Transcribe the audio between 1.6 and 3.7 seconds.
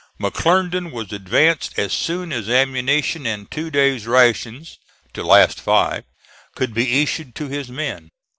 as soon as ammunition and two